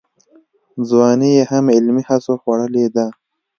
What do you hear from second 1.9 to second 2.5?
هڅو